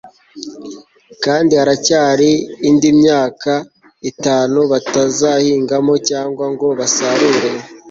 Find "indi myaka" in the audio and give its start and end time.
2.69-3.53